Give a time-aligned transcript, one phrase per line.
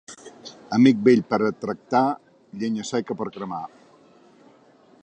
[0.77, 2.03] Amic vell per a tractar,
[2.63, 3.65] llenya seca per cremar.